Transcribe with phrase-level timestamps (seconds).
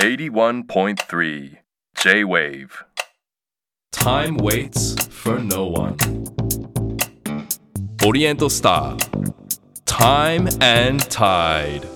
[0.00, 1.58] 81.3
[1.94, 2.84] J-Wave
[3.92, 5.94] Time waits for no one.
[8.02, 8.96] Oriental Star.
[9.84, 11.86] Time and Tide.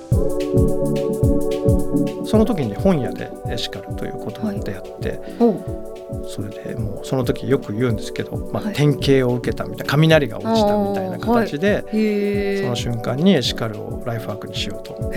[2.27, 15.11] その時に本屋でエシカルという言葉と出会って、おそれでもうその時よく言うんですけど、まあはい典型を受けたみたいな雷が落ちたみたいな形で、へえその瞬間にエシカルをライフワークにしようと。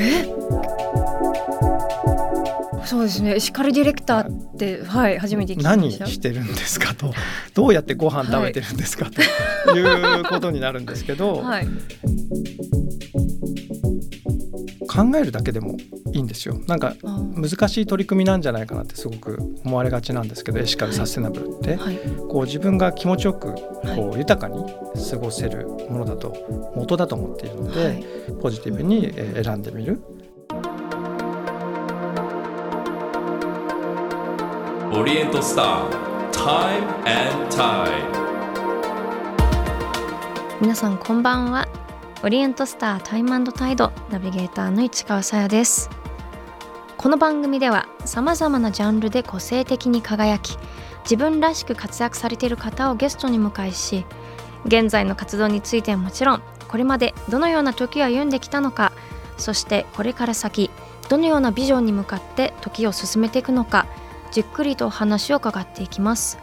[2.88, 3.36] そうですね。
[3.36, 6.06] エシカルディレクターってはい初めて聞きま何した。
[6.08, 7.14] してるんですかと。
[7.54, 9.22] どうやってご飯食べてるんですか、と。
[9.78, 11.68] いうことになるんですけど、はい。
[14.88, 15.76] 考えるだけでも
[16.14, 16.60] いいんですよ。
[16.68, 22.00] なんか難しい取り組みなんじゃないかなってすごく思われがちなんですけどエシカルサステナブルって、はい。
[22.30, 24.64] こう自分が気持ちよくこう豊かに
[25.12, 28.06] 過ごせるものだと元だと思っているので、はい。
[28.42, 30.02] ポジティブにえー選んでみる
[34.92, 35.90] Oriental Star.
[36.32, 38.08] Time and Tide.
[40.62, 41.68] 皆さんこんばんは
[42.24, 45.90] オリエントスタータイムタイドナビゲーターの市川さやです
[46.96, 50.58] この番組ではさまざまなジャンルで個性的に輝き
[51.04, 54.06] 自分らしく活躍されている方をゲストに迎えし
[54.66, 58.94] 現在の活動についてはもちろんこれまでどのような時を歩んできたのか
[59.38, 60.72] そしてこれから先
[61.10, 63.86] どのようなビジョンに向かって時を進めていくのか
[64.38, 66.38] じっくりと話を伺っていきます。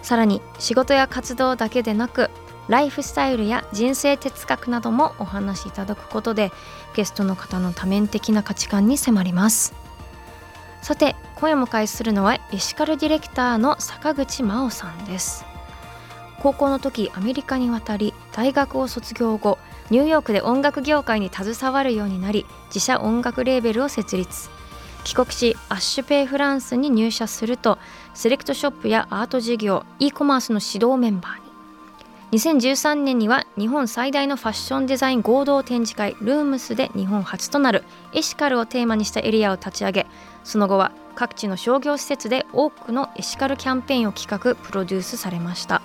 [0.00, 2.30] さらに仕事や活動だけでなく
[2.66, 6.50] ライフスタイルや人生哲学などもお話しいただくことで
[6.94, 9.74] ゲストの方の多面的な価値観に迫ります。
[10.80, 15.44] さて今夜迎えするのはエシカルディレクターの坂口真央さんです。
[16.38, 19.58] 高校の時アメリカに渡り大学を卒業後
[19.90, 24.48] ニューヨークで音楽業界に携わるようになり自社音楽レーベルを設立。
[25.04, 27.78] 帰国しアッシュペイフランスに入社すると
[28.14, 31.50] セレクトショップやアート事業 e コマースの指導メンバーに。
[32.40, 40.06] 2013年には日本最大のファッションデザイン合同展示会ルームスで日本初となるエシカルをテーマにしたエリアを立ち上げ
[40.44, 45.82] その後は各地の商業施設で多くのエシカルキャンペーンを企画プロデュースされました。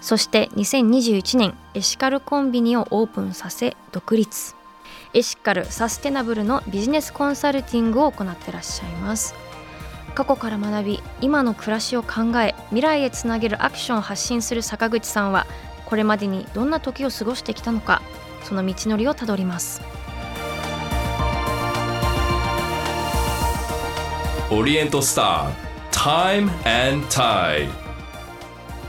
[0.00, 4.61] そして2021年エシカルコンビニをオープンさせ独立。
[5.14, 9.34] エシカルサステナブルのビジネスコンサルティングを行ってらっしゃいます
[10.14, 15.46] 過去から学び今の暮らしを考え未来へつなげるアクションを発信する坂口さんは
[15.86, 18.02] これまでにどんな時を過ごしてきたのか
[18.44, 19.82] その道のりをたどります
[24.52, 25.50] Oriental Star.
[25.92, 27.70] Time and Tide.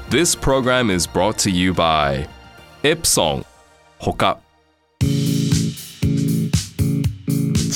[0.10, 2.28] This program is brought to you by
[2.84, 3.46] Epson.
[4.02, 4.43] Hoka.
[4.43, 4.43] 市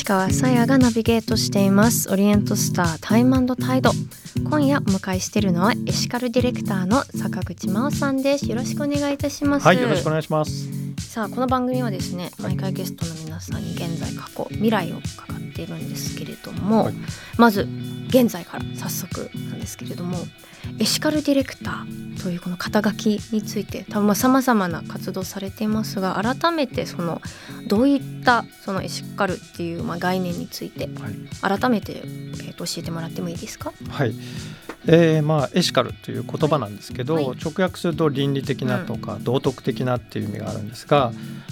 [0.07, 2.09] 川さやがナビゲートしています。
[2.09, 3.91] オリエントスタータイムタイド。
[4.49, 8.49] 今夜お迎えしているのはエシカルディレクターの坂口真央さんです。
[8.49, 9.67] よろしくお願いいたします。
[9.67, 10.69] はいよろしくお願いします。
[11.01, 16.93] さあこの番組はですね毎回ゲストの皆さんに現在過去未来を伺っているんですけれども、はい。
[17.37, 17.67] まず
[18.07, 20.17] 現在から早速なんですけれども
[20.79, 27.21] エシカルディレクターというこの肩書きについて多分さまざまな活動されていますが改めてその
[27.67, 30.89] どういったそのエシカルっていうまあ概念について
[31.41, 31.59] はい。
[31.59, 33.71] 改めて、えーと教えてもらってもいいですか？
[33.89, 34.13] はい。
[34.87, 37.25] えーまあ、エシカルという言葉なんですけど、はい。
[37.25, 41.11] 直訳すると倫理的なとか道徳的なっていう意味があるんですが、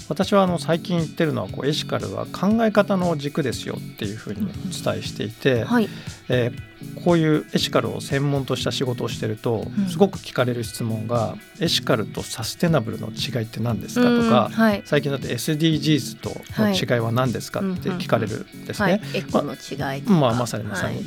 [0.10, 5.90] 私はあの最近言ってるのはこうエシカルは考え方の軸ですよっていうふうにお伝えしていて、はい
[6.30, 9.86] えーこういうエシカルを専門とした仕事をしてると、うん。
[9.88, 14.04] すごく聞かれる質問がエシカルとサステナブルの違いって何ですか？
[14.08, 14.84] とうんか、はい。
[14.86, 17.62] 最近だって SDGs との違いは何ですか？
[17.62, 19.02] って聞かれるんですね。
[20.06, 21.06] まあ、まさにまさに、はい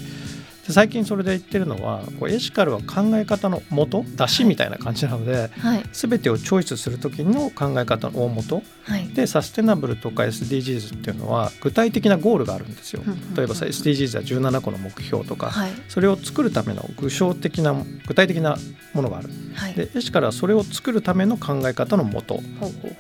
[0.69, 5.83] で最近それで言ってるのはこうエシカルは考え方の元出しみたいな感じなので、はい。
[5.93, 8.63] 全てをチョイスする時の考え方の大元。
[8.85, 9.09] はい。
[9.09, 13.03] でサステナブルとか SDGs っていうのは具体的なゴールがあるんですよ。
[13.35, 15.71] 例えばさ SDGs は17個の目標とか、はい。
[15.89, 17.75] それを作るための具象的な
[18.07, 18.59] 具体的な
[18.93, 19.31] ものがある。
[19.55, 19.75] はい。
[19.75, 22.43] でエシカルはそれを作るための考え方の元。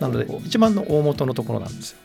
[0.01, 1.99] なので一番の大元のところなんですよ。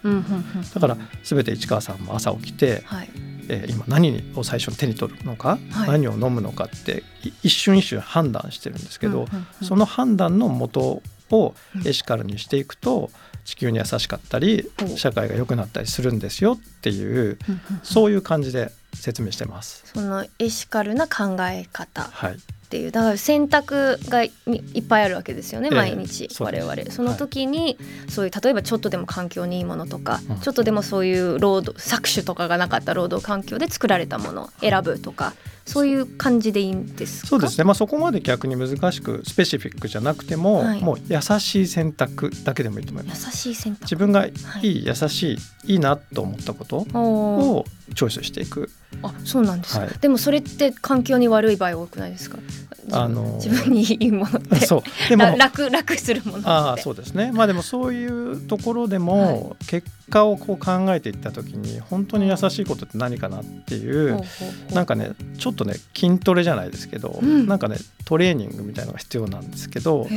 [0.76, 5.90] だから全て市川さんも朝起きてはいえー今何を最初に手に取るのか、はい。
[5.90, 9.28] 何を飲むのかってい一瞬一瞬判断してるんですけど、
[9.62, 11.02] その判断の元
[11.32, 13.10] をうんエシカルにしていくと
[13.44, 17.38] 地球に優しかったり社会が良くなったりするんですよっていう
[17.82, 19.84] そういう感じで説明してます。
[19.86, 22.04] そのエシカルな考え方。
[22.04, 22.38] っはい、
[22.74, 26.76] っていうだから選択がいいっぱいあるわけですよね、ええ毎日我々。
[26.90, 27.78] その時に、
[28.10, 35.34] そういう例えばちょっとでも環境にいいものとか、うんちょっとでもそういう労働搾取とかがなかった労働環境で作られたものを選ぶとか
[35.66, 37.28] そういう感じでいいんですか？
[37.28, 40.82] そうですね、まあ、そこまで逆に難しくスペシフィックじゃなくても、はい。
[40.82, 43.30] もう優しい選択だけでもいいと思い優ます。
[43.38, 45.34] しい選択自分がいはいい、優し
[45.66, 48.70] いいいなと思ったことをチョイスしていく。
[49.02, 49.90] あそうなんですか、はい。
[50.00, 52.38] でもそれって環境に悪い場合多くないですか？
[52.92, 54.66] あの自分にいいものって。
[54.66, 55.10] そう。
[55.10, 56.48] でもら楽楽するものって。
[56.48, 57.32] ああそうですね。
[57.34, 64.22] まあでもそういうところでも結果をこう考えていった時に本当に優しいことって何かなっていう
[64.74, 67.48] なんかねちょっとね筋トレじゃないですけど、うん。
[67.48, 70.08] なんかねトレーニングみたいなのが必要なんですけど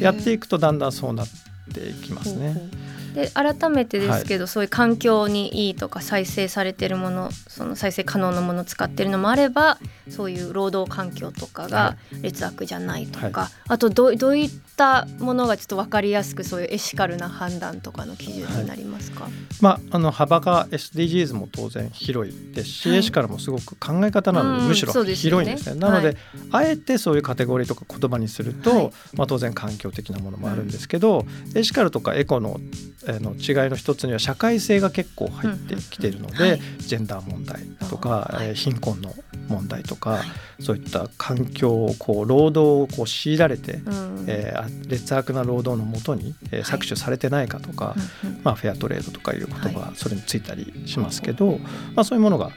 [0.00, 1.26] やっていくとだんだんそうなっ
[1.74, 2.52] ていきますね。
[2.52, 2.68] ほうほう
[3.14, 9.78] で改めてですけど、そういう環境にいいとか再生されてるものその再生可能なものを使ってるのもあれば
[10.08, 19.28] そういう労働環境とかはが劣悪じゃないとか、はあとどうどういったものがちょっと分かりやすくそういうエシカルな判断とかの基準になりますか、
[19.60, 22.98] まあ、あの幅が SDGs も当然広いですし、はい。
[22.98, 25.80] エシカルもすごく考え方なので、うんむしろ広いんですね。
[25.80, 26.16] なので、
[26.50, 28.92] あえてそういうカテゴリーとか言葉にすると、はい。
[29.14, 32.60] まあ、当然環境的なものもあるんですけど、エシカルとかエコの
[33.08, 38.48] あの違いの一つには社会性が結構入ってきているので、ジェンダー問題とか、はい。
[38.48, 39.14] えー貧困の
[39.48, 40.62] 問題とか、はい。
[40.62, 44.24] そういった環境をこう労働をこう強いられて、うん。
[44.28, 44.54] え
[44.86, 47.96] 劣悪な労働のもとに、え搾取されてないかとか、
[48.44, 51.58] まあ、フェアトレードとかいう言葉それについたりしますけど、
[51.94, 52.50] まあ、そういうものが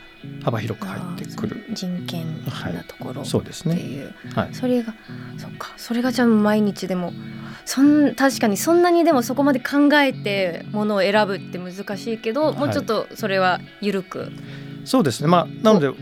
[0.43, 1.65] 幅広く入ってくる。
[1.71, 3.75] 人権なところっそうですね。
[3.75, 4.93] ていう、はい、それが
[5.37, 5.73] そっか。
[5.77, 7.13] それがじゃあ毎日でも
[7.65, 14.31] そん確かにそんなにでもそこまで考えてものを選ぶって難しいけど、もうちょっとそれは緩く。
[14.85, 15.97] そうですね、まあ、なのではい。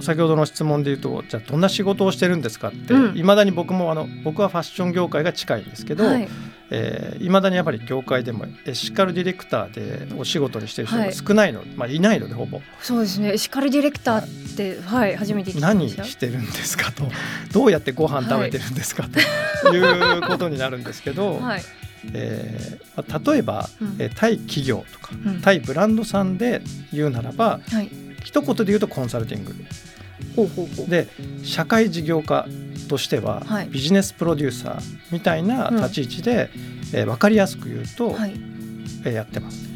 [0.00, 3.18] 先ほどの質問で言うとじゃあどんな仕事をしてるんですかってうん。
[3.18, 6.16] いま、未だに僕もあの僕はファッション業界が近いんですけど、は
[6.70, 11.14] いえー、未だにやっぱり業界でもエシカルディレクターでお仕事にしてる人がはい。
[11.14, 12.60] 少ないの、まあ、いないのでほぼ。
[12.80, 13.32] そうですね。
[13.32, 17.04] エシカルディレクターってはい初めて何してるんですかと。
[17.52, 20.18] どうやってご飯食べてるんですか、とい。
[20.18, 21.62] うことになるんですけど、 はい。
[22.14, 23.96] えーまあ例えば、うん。
[23.98, 25.40] えー対企業とかうん。
[25.40, 26.62] 対ブランドさんで
[26.92, 27.90] 言うならばはい。
[28.22, 29.54] 一言で言うとコンサルティング
[30.88, 31.08] で
[31.42, 32.46] 社会事業家
[32.88, 33.68] としては、はい。
[33.68, 35.76] ビジネスプロデューサーみたいなうん。
[35.76, 36.50] 立ち位置で、
[36.92, 38.32] えー分かりやすく言うと、はい。
[39.04, 39.68] えーやってます。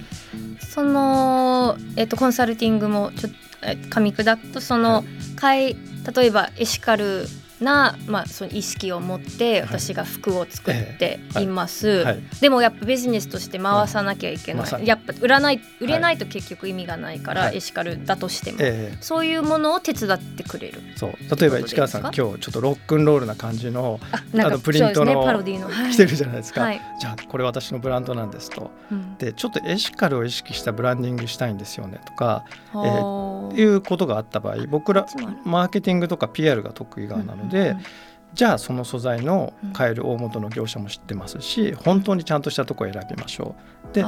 [0.60, 5.04] そのえっとコンサルティングもちょっとえ噛み砕くとその、はい。
[5.36, 5.76] 会
[6.16, 7.26] 例えばエシカル
[7.64, 9.68] な、まあ、その意識を持ってはい。
[9.80, 11.42] 私が服を作ってええ。
[11.42, 11.46] い。
[11.46, 12.22] ます、はい。
[12.40, 17.56] でもやっぱビジネスとして回さなきゃいけない、やっぱ売らない売れないと結局意味がないから、はい。
[17.56, 20.80] エシカルだとしても、えそういうものを手伝ってくれる。
[20.80, 21.40] ーそう。
[21.40, 25.92] 例えば市川さん今日ちょっとロックンロールな感じのあのプリントのねパロディの、はい。
[25.92, 26.80] 着てるじゃないですか、はい。
[27.00, 28.70] じゃあこれ私のブランドなんですと。
[28.90, 29.16] うん。
[29.18, 33.54] でちょっとエシカルを意識したブランディングしたいんですよねとかはあ。
[33.54, 35.06] いうことがあった場合僕ら
[35.44, 37.84] マーケティングとか PR が得意側なので、うんうんうん。
[38.34, 43.54] じゃあその素材の買える大元の業者も知ってますし本当にちゃんとしたとこ選びましょ
[43.92, 43.94] う。
[43.94, 44.04] で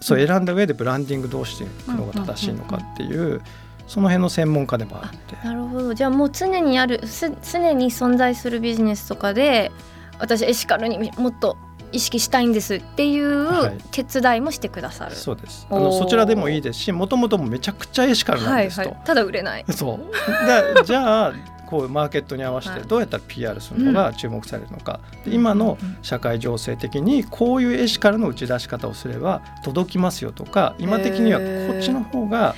[0.00, 3.42] そう選んだ上でブランディングどうしていくのが正しいのかっていう
[3.86, 5.94] その辺の専門家でもあるんでなるほど。
[5.94, 9.70] じゃあもう常にあるす常に存在するビジネスとかで
[10.18, 11.58] 私エシカルにもっと
[11.92, 13.78] 意識したいんですっていうはい。
[13.90, 15.14] 手伝いもしてくださる。
[15.14, 15.66] そうです。
[15.70, 19.64] あのそちらでもいいですしもともともめちゃくちゃエシカルなんですと、はいはい、ただ売れない。
[19.68, 20.46] そう。
[20.46, 21.34] だじゃあ
[21.66, 22.80] こうマーケットに合わせはい。
[22.82, 32.54] てどうやったら PR するのが注目されるのか、で今の社会情勢的にこういうエシカルの打ち出し方をすれば届きますよとか今的にはこっちの方が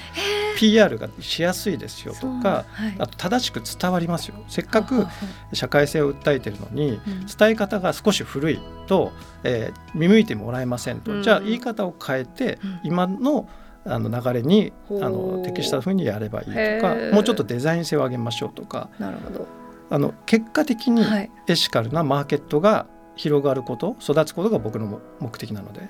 [0.59, 2.95] PR がしやすいですよとかはい。
[2.99, 4.35] あと正しく伝わりますよ。
[4.49, 5.07] せっかく
[5.53, 7.27] 社会性を訴えてるのにうん。
[7.27, 9.13] 伝え方が少し古いと、
[9.45, 11.23] えー見向いてもらえませんと、うん。
[11.23, 12.81] じゃあ言い方を変えて、うん。
[12.83, 13.49] 今の
[13.85, 18.91] あの流れにあほのう適した風にやればいいとかもうちょっとデザイン性を上げましょうとか。
[18.99, 19.47] なるほど。
[19.91, 21.31] あの結果的にはい。
[21.47, 25.89] エシカルなマーケットが広がること育つことが僕の目的なので。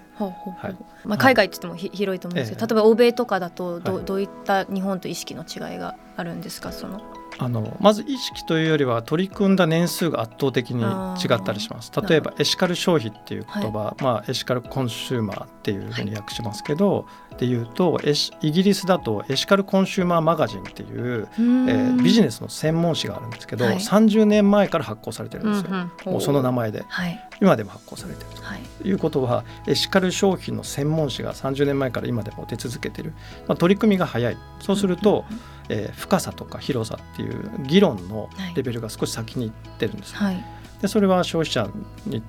[1.04, 2.56] まあ海外って言ってもひ広いと思うんですよ。
[2.60, 4.04] ええ例えば欧米とかだとど,、はい。
[4.04, 5.94] どういった日本と意識の違いが？
[6.18, 6.72] あるんですか？
[6.72, 7.00] その。
[7.40, 11.92] あのまず意識というよりは取り組んだ年数が圧倒的に違ったりします。
[12.08, 17.06] 例えばエシカル消費っていう言葉、まあ、エシカルコンシューマーっていうふうに訳しますけど、
[17.36, 18.00] でいうと
[18.42, 23.76] イギリスだとエシカルコンシューマーマガジンっていう、えービジネネスの専門誌があるんですけど、はい。
[23.76, 25.70] 30年前から発行されてるんですよ、
[26.10, 26.58] もうその名前。
[26.58, 26.84] 前で。
[26.88, 27.27] はい。
[27.40, 28.60] はい今でも発行されているはい。
[28.82, 33.12] ということはエシカル商品の専門誌が30年前から今でも出続けている、
[33.46, 34.36] まあ、取り組みが早い。
[34.60, 35.24] そうすると、
[35.68, 40.44] えー深さとか広さっていう議論のレベルが少し先にいってるんです、はい。
[40.80, 41.68] でそれは消費者
[42.06, 42.22] に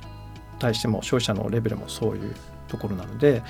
[0.60, 2.36] 対しても消費者のレベルもそういう
[2.68, 3.44] ところなので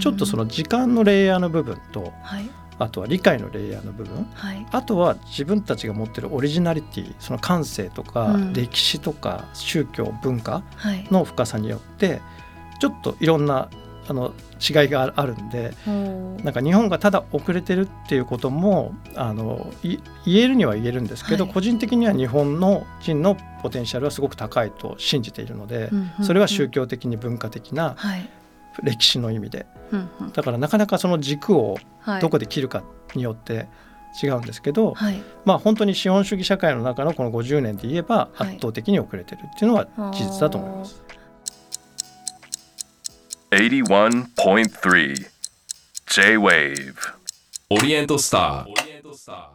[0.00, 2.48] ちょっとその時間のレイヤーの部分とはい
[2.82, 4.26] あとは理解のレイヤーの部分。
[4.34, 4.66] はい。
[4.70, 8.52] あとは自分たちが持ってるオリジナリティその感性とかうん。
[8.52, 11.06] 歴史とか宗教文化はい。
[11.10, 12.20] の深さによって
[12.80, 13.68] ちょっといろんな
[14.08, 15.72] あの違いがああるんで
[16.42, 21.52] なんか日本がただ遅れてるっていうこともあのい言えるには言えるんですけど、はい。
[21.52, 26.24] 個人的には日本の人のポテンシャルはすごく高いと信じているので、うんうんうん。
[26.24, 28.28] それは宗教的に文化的なはい
[28.82, 29.66] 歴史の意味で。
[29.90, 30.32] うんうん。
[30.32, 32.20] だからなかなかその軸をはい。
[32.20, 32.82] どこで切るか
[33.14, 33.68] によって
[34.22, 35.22] 違うんですけど、はい。
[35.44, 38.48] まあ本当に資本主義社会の中のこの50年で言えばはい。
[38.48, 41.02] 圧倒的に遅れてるっていうのは事実だと思います。
[43.50, 45.26] 81.3
[46.06, 46.94] J-Wave
[47.70, 48.92] オリエントスター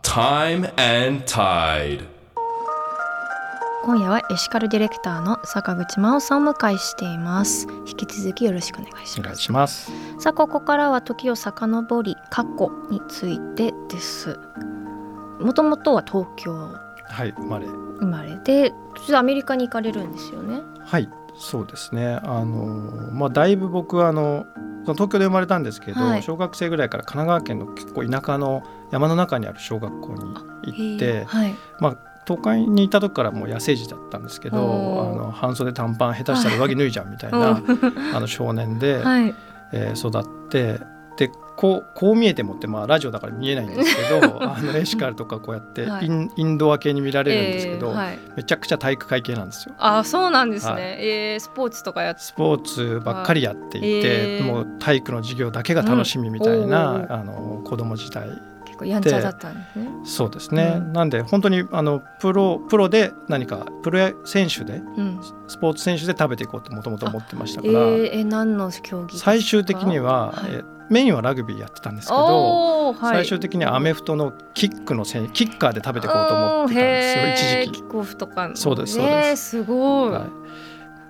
[0.04, 2.17] Time and Tide
[3.88, 7.70] 今夜はエシカルディレクターの坂口真央さんを迎えしています。
[7.88, 9.41] 引き続きよろしくお願いしお願います。
[9.41, 9.91] します。
[10.20, 14.38] さあここからは時を遡り過去についてです。
[15.39, 16.53] もともとは東京。
[16.53, 17.65] はい、生まれ。
[17.65, 18.74] 生まれで
[19.15, 20.60] アメリカに行かれるんですよね。
[20.84, 22.20] はい、そうですね。
[22.24, 24.48] あのまあだいぶ僕はあの
[24.82, 26.24] 東京で生まれたんですけど、はい。
[26.24, 31.56] 小学生ぐらいから神奈川県の結構田舎の山の中にある小学校に行っへてー、はい。
[31.79, 34.62] まあ都会にいた時からもう野生児だったんですけど、あ
[35.16, 37.64] の半袖短パン下手したら上着脱いじゃうみたいな
[38.14, 39.34] あの少年で、 はい。
[39.74, 40.80] えー育って
[41.18, 46.30] でこうこう見えてもってまあラジオだから見えないんですけど あのエシカルとかこうやってイン,、はい。
[46.36, 49.74] インドア系に見られるんですけど、えーはい、めちゃくちゃ体育会系なんですよ。
[49.78, 50.82] あそうなんですね、はい。
[50.84, 54.02] えースポーツとかやっスポーツばっかりやっていて、はい。
[54.04, 54.44] えー。
[54.44, 57.12] もう体育の授業だけが楽しみみたいな、うん。
[57.12, 58.30] あの子供時代
[58.86, 59.90] やんちゃだったんですね。
[60.06, 60.94] そうですね、うん。
[60.94, 65.20] なんで本当にあのプロプロで何かプロ選手でうん。
[65.48, 70.52] スポーツ選手で食べていこうともともと思ってましたえから、ー、え何の競技最終的には、はい。
[70.52, 72.96] えメインはラグビーやってたんですけど、はい。
[73.16, 77.80] 最終的にはアメフトのキックの選キッカーで食べていこうと思ってたんですよ一時期。
[77.80, 79.58] キックオフとかそうですそうです。
[79.58, 80.47] えーすごい、はい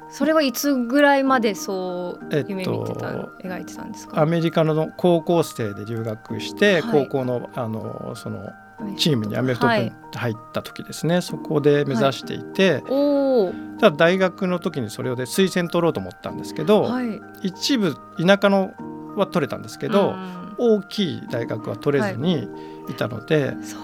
[0.10, 4.22] それはいつぐらいまでそうえっと夢見てた、描いてたんですか？
[4.22, 7.06] アメリカの高校生で留学して、はい。
[7.06, 8.50] 高校のあのその
[8.98, 17.20] チームにアメフト部に入った時ですね、そこで目指していて、おおただ大学の時にそれをで推薦取ろうと思ったんですけど、はい。
[17.42, 18.74] 一部田舎の
[19.16, 20.56] は取れたんですけど、うん。
[20.60, 22.48] 大きい大学は取れずに
[22.90, 22.94] い。
[22.94, 23.78] たので、そ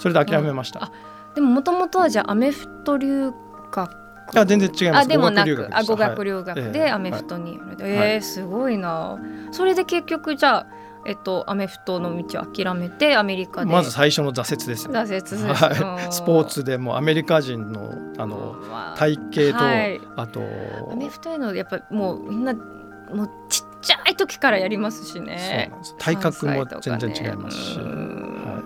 [0.00, 0.84] それで諦めました。
[0.84, 0.92] あ
[1.34, 3.32] でももともとはじゃあアメフト留
[3.70, 5.04] 学あ全然違います。
[5.04, 6.26] あでもなくあ語学はい。
[6.26, 6.72] 留学ええ。
[6.72, 8.08] でアメフトに、えはい。
[8.18, 9.18] ーすごいな。
[9.52, 10.66] それで結局じゃあ
[11.06, 13.70] えっとアメフトの道を諦めてアメリカで。
[13.70, 14.98] まず最初の挫折ですね。
[14.98, 19.16] 挫折です、はい、スポーツでもアメリカ人のあのまあ体
[19.52, 20.00] 型と、はい。
[20.16, 20.40] あと
[20.90, 25.94] アメフトへのやっぱもうみんなもうちっちゃい時からやりますしそうねなんです。
[25.98, 28.44] 体格も全然違いますし、うん。
[28.44, 28.62] は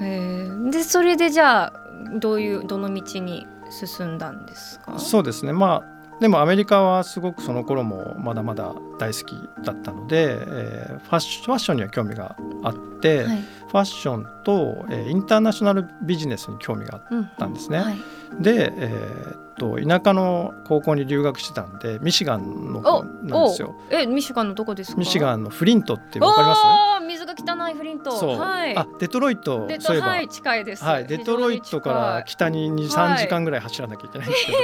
[0.00, 0.70] へー。
[0.70, 1.72] でそれでじゃあ
[2.18, 4.94] どういうどの道に進んだんですか？
[4.96, 5.52] い、そうですね。
[5.52, 13.42] まあでもアメリカはすごくその頃もまだまだ大好きだったので、えーファッシファッションには興味があって、はい。
[13.66, 17.78] ファッションと、えーインターナショナルビジネスに興味があっうんたんですね。
[17.78, 17.98] はい。
[18.40, 23.74] で、えーっと田舎の高校に留学してたんでミシガンの方なんですよ。
[23.90, 24.98] おえミシガンのどこですか？
[24.98, 26.95] ミシガンのフリントってわかります？
[27.36, 28.12] 汚いフリント。
[28.12, 28.76] そう、はい。
[28.76, 30.84] あデトロイトでそういえば、はい近いです。
[30.84, 34.58] はい、デトロイトから北に2、3時間ぐらい走らなきゃいけないんですけど、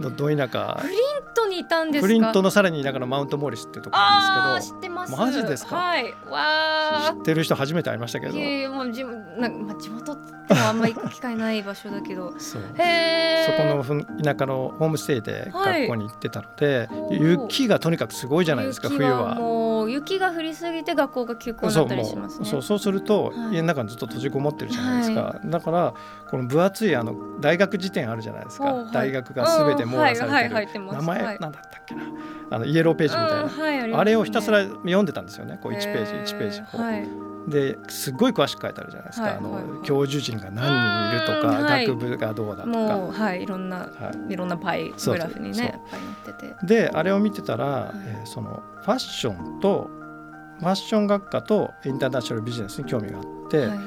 [0.00, 0.78] どど田舎。
[0.80, 0.98] フリン
[1.34, 2.06] トにいたんですか？
[2.06, 5.16] フリントのさらに田舎のマウントモーリスっていうとこなんです知ってます。
[5.16, 5.76] マジですか？
[5.76, 6.14] はい。
[6.30, 8.32] わけど知ってる人初めて会いましたけど。
[8.32, 12.34] ーいやいやもう地元なんか、まあ、地元ってのはあんまり行く機会ない場所だけど。
[12.38, 12.62] そう。
[12.78, 19.34] へえそこのふん田舎のホームステイではい学校に行ってたので、おー雪がとにかくすごいじゃないですか冬は。
[19.36, 22.46] もう雪が降りすぎて学校が休校になったりしますね。
[22.46, 23.54] そうそうすると、はい。
[23.54, 25.94] 家の中にずっと閉じこもってるじゃないですか、だから
[26.30, 28.92] この分厚いあの大学辞典あるじゃないですか、おはい。
[28.92, 30.54] 大学が全て網羅されてる。
[30.54, 30.96] 入ってます。
[30.96, 31.38] 名前はい。
[31.40, 32.02] なんだったっけな。
[32.50, 35.58] あのイエローページみたいな、あれをひたすら読んでたんですよね。
[35.62, 37.08] こう1ページ1ページこう、はい。
[37.48, 39.72] ですっごい詳しく書いてあるじゃないですか、あのはいはい。
[39.72, 42.78] はい教授陣が何人いるとか、学部がどうだとか。
[42.78, 44.32] もうはいいろんなはい。
[44.32, 46.66] いろんなパイグラフにねやっぱり載ってて。
[46.66, 47.98] であれを見てたら、い。
[48.06, 49.90] えーそのファッションと
[50.60, 53.78] ファッション学科とインターナショナルビジネスに興味があって、はい。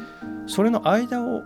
[0.47, 1.43] それの間を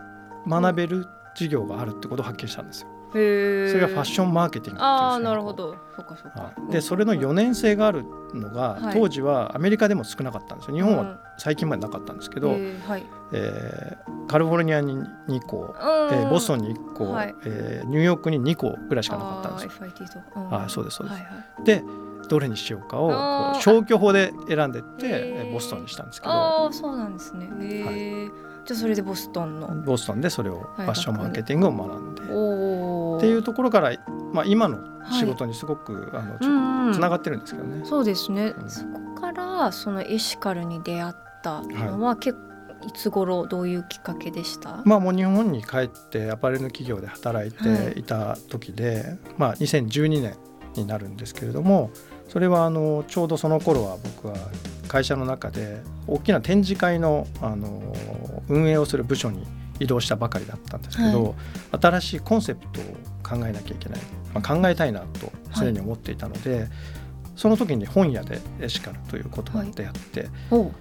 [0.48, 2.90] 学べる授業があるってことを発見したんですよ。
[3.14, 5.76] それがファッションマーケティングっていうああなるほど。
[5.96, 8.04] そうかそうか、はいでそれの4年生がある
[8.34, 8.94] のが、はい。
[9.00, 10.76] 当時はアメリカでも少なかったんですよ。
[10.76, 13.04] 日本うんは最近までなかったんですけど、へーはい。
[13.34, 14.96] えーカリフォルニアに
[15.28, 17.36] 2校、ええーボストンに1校、はい。
[17.46, 19.72] えーニューヨークに2校ぐらいしかなかったんですよ。
[19.82, 20.50] あー FIT と、うん。
[20.50, 21.22] はいそうですそうです。
[21.22, 21.64] はいはい。
[21.66, 21.84] で
[22.30, 23.14] どれにしようかをこ
[23.60, 26.34] う消去法で選んでってボストンにしたんですけど。
[26.34, 27.50] ああそうなんですね。
[27.60, 28.32] へえ、
[28.66, 29.68] じゃあそれでボストンの。
[29.86, 32.63] ボストンでそれをファッションマーケティングを学んで、おお
[33.24, 33.92] っていうところから、
[34.34, 34.80] まあ、今の
[35.12, 36.88] 仕事にすごく、あのちょうん。
[36.88, 37.86] うんつながってるんですけどね。
[37.86, 38.70] そうですね、うん。
[38.70, 42.54] そこからそのエシカルに出会ったのは、結構
[42.86, 48.04] いつ頃どういうきっかけでした、まあ、もう日本に帰ってアパレルの企業で働いてい。
[48.04, 50.36] た時で、まあ、2012年
[50.76, 51.92] になるんですけれども
[52.28, 54.36] それはあのちょうどその頃は僕は
[54.88, 57.82] 会社の中で大きな展示会のあの
[58.50, 59.46] 運営をする部署に
[59.80, 61.36] 移動したばかりだったんですけど、
[61.72, 62.84] 新しいコンセプトを
[63.24, 64.00] 考えなきゃいけない、
[64.34, 66.68] まあ、考えたいなと常に思っていたので、
[67.36, 70.72] その時に本屋でエシカルという言葉に出会って、おう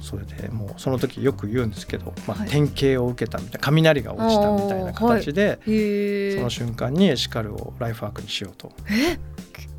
[0.00, 2.48] それでもうその時よく言うんですけど、まあはい。
[2.48, 5.58] 典型を受けたみたいな雷が落ちたみたいな形で、
[6.36, 9.18] その瞬間にエシカルをライフワークにしようとえ？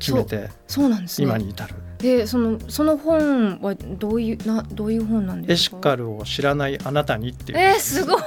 [0.00, 1.26] 決めてそうなんですね。
[1.26, 5.76] 今に至る、でそのその本はどういうなどういう本なんエですか？
[5.76, 8.22] シカルを知らないあなたにっていう、えー、すごい。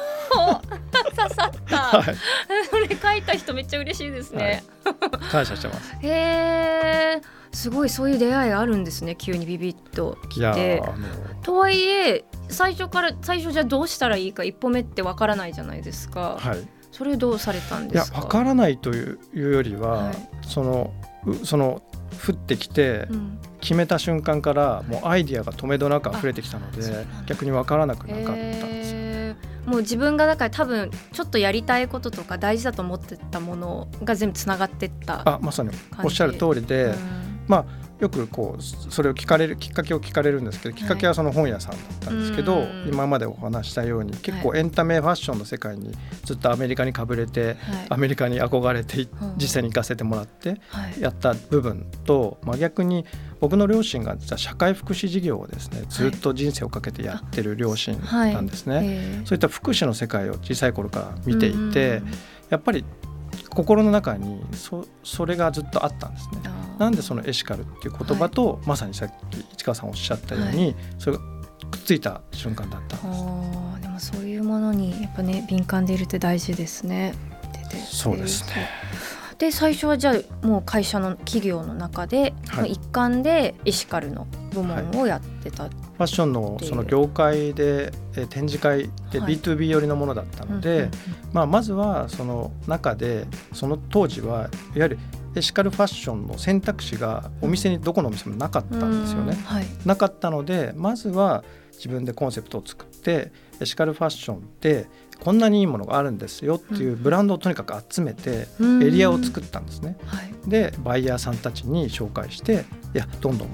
[1.14, 2.12] 刺さった、 はい、そ
[2.92, 4.64] れ書いた人めっちゃ嬉しいですね、
[5.32, 5.94] 感謝してます。
[6.02, 6.10] へ
[7.18, 7.22] え
[7.54, 11.06] すごいそういう出会いがあるんですね急にビビッといやでーあの
[11.44, 18.18] とはいえ最初から最初じゃあどうしたらいいか一歩目ってわからないじゃないですか、はい、それどうされたんいですか？
[18.20, 20.16] やわからないというよりは、はい。
[20.48, 20.94] その
[21.26, 21.82] うその
[22.26, 23.38] 降ってきてうん。
[23.60, 29.01] 決めた瞬間からもうアイディアが止めどなく溢れてきたので逆にわからなくなかったんですよ。
[29.66, 35.70] もう自分がだから多分ちょっとやりたいこととか大事だと思ってたものが全部つながってったあまさに。
[36.04, 36.96] おっしゃる通りで、うん。
[37.48, 37.66] まあ
[38.02, 42.90] よくこうそれを聞かれるきっかけを聞かれるんですけどきっかけはその本屋さんだったんですけど、うん。
[42.92, 45.92] 今までお話したように結構エンタメファッションの世界に
[46.26, 47.58] ずっとアメリカにかぶれて、はい。
[47.90, 51.00] アメリカに憧れて実際に行かせてもらってはい。
[51.00, 53.06] やった部分と、まあ、逆に
[53.40, 58.80] 僕の両親が実は社会福祉事業をですねずっと人生をかけてやってる両親なんですね。
[58.84, 59.38] えーそうい。
[59.38, 62.12] った福祉の世界を小さい頃から見ていて、うん
[62.52, 62.84] やっぱり
[63.54, 66.42] 心の中にそそれがずっとあったんですね。
[66.80, 71.22] なんでそのエシカルっていう言葉と、まさにさっき市川さんおっしゃったように、それが
[71.70, 73.24] くっついた瞬間だったんです。
[73.24, 77.14] あーでもそういうものにやっぱね敏感でいるって大事ですね。
[77.70, 78.70] ででそうですね。
[79.38, 85.66] で最初はじゃあもう会社の企業の中で、はいの一環でエシカルの部門をやってた。
[85.66, 90.90] ファッションのその業界でえー展示会ではい B2B 寄りのものだったので、
[91.34, 95.00] まあ、まずはその中でその当時はいわゆる
[95.36, 99.38] エシカルファッションの選択肢がお店にどこのお店もなかったんですよね。
[99.86, 104.88] なかったのでまずは自分でコンセプトを作ってエシカルファッションって
[105.24, 109.98] こんなにいいものがあるんですよっていうブランドをとにかく集めてうんエリアを作ったんですね。
[110.06, 110.50] はい。
[110.50, 113.48] でバイヤーさんたちに紹介していやどんどん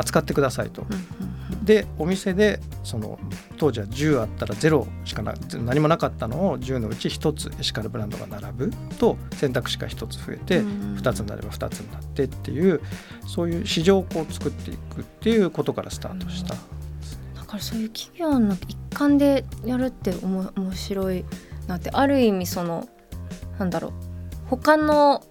[0.00, 0.82] 扱ってくださいと。
[0.82, 3.18] うんうんでお店でその
[3.58, 5.34] 当時は10あったら0しかな
[5.64, 12.80] 何もなかったのを10のうち1つエシカルブランドが並ぶと選択肢が1つ増えてうん2つになれば2つになってっていう
[13.26, 16.54] そういう市場をこう作っていくっていうことからスタートした。
[16.54, 21.24] だからそういう企業の一環でやるっておも面白い
[21.66, 22.88] なってある意味その
[23.58, 23.92] なんだろう
[24.48, 25.22] 他の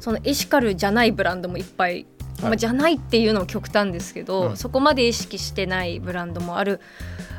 [0.00, 2.06] そのエシカルじゃないブランドもいっぱい、
[2.42, 4.56] まあ、じゃないっていうのも極端ですけど、うん。
[4.56, 6.80] そこまで意識してないブランドもある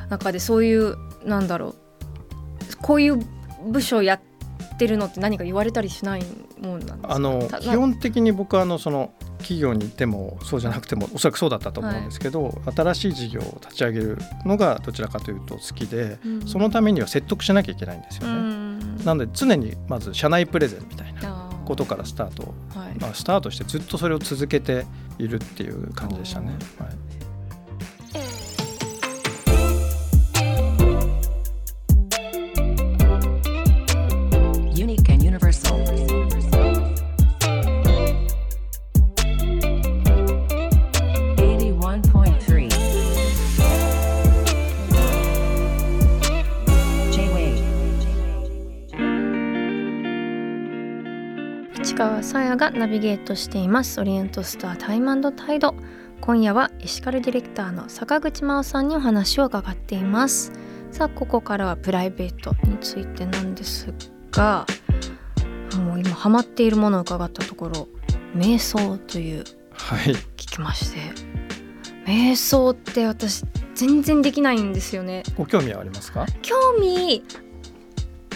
[0.09, 1.75] 中でそういうなんだろう
[2.81, 3.19] こういう
[3.69, 6.23] 部署やってるのって何か言われたりしない
[6.61, 7.13] もんなんですか？
[7.15, 16.47] あのた基本的に僕はあのその企業にいてもそうじゃなくてもおそらくそうだったと思うんですけど、新しい事業を立ち上げるのがどちらかというと好きで、うん。
[16.47, 18.37] そのためには説得しなきゃいけないんですようね。
[18.37, 18.97] ん。
[19.05, 21.38] なので常にまず社内プレゼンみたいな
[21.69, 22.95] ことからスタート、はい。
[22.99, 24.87] まあ、スタートしてずっとそれを続けて
[25.19, 26.57] いるっていう感じでしたね。
[26.79, 27.08] はい
[52.29, 53.99] さやがナビゲートしています。
[53.99, 55.73] オリエントスタータイムタイド。
[56.21, 60.51] 今夜はエシカルディレクターの坂口真央さんにお話を伺っています。
[60.91, 63.91] さあここからはプライベートについてなんです
[64.29, 64.67] が
[65.83, 67.87] もう今ハマっているものを伺ったところ
[68.35, 70.13] 瞑想というはい。
[70.13, 70.99] 聞きまして。
[72.05, 75.23] 瞑想って私全然できないんですよね。
[75.35, 76.27] ご興味はありますか？
[76.43, 77.23] 興味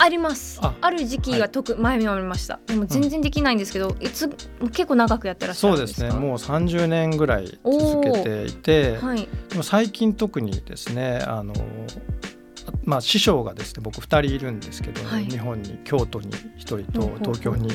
[0.03, 0.59] あります。
[0.61, 0.73] あ。
[0.81, 2.59] ある時期が特、前にありました。
[2.67, 4.27] でも全然できないんですけど、いつ
[4.73, 6.11] 結構長くやってらっしゃそうでるんですか？
[6.11, 6.19] すね。
[6.19, 9.27] もう30年ぐらい続けていて、はい。
[9.49, 11.53] でも最近特にですねあの
[12.85, 15.25] まあ師匠がですね僕2人いるんですけど、はい。
[15.25, 17.69] 日本に京都に1人と東京に。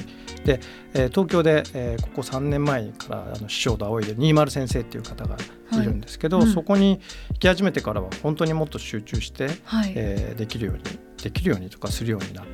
[0.45, 0.61] で、
[0.95, 5.37] えー東京で、えーここ3年前からあの師匠と仰いで20先生っていう方が
[5.73, 6.47] いるんですけど、はい。
[6.47, 6.53] うん。
[6.53, 7.01] そこに
[7.33, 10.83] 行き始めてからは本当にもっと集中して、はい、えーできるように
[11.23, 12.47] できるようにとかするようになっ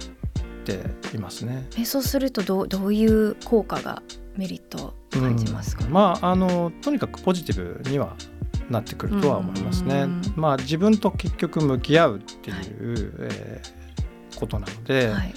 [0.65, 1.67] ていますね。
[1.71, 4.03] 瞑想するとどうどういう効果が
[4.37, 5.93] メリットを感じますか、うん。
[5.93, 8.17] まああのとにかくポジティブには
[8.71, 10.03] なってくるとは思いますね。
[10.03, 10.23] うん。
[10.37, 12.57] まあ自分と結局向き合うっていう、
[13.21, 13.85] えー
[14.39, 15.35] ことなので、はい。